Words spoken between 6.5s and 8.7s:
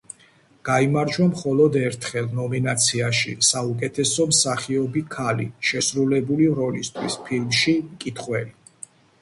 როლისთვის ფილმში „მკითხველი“.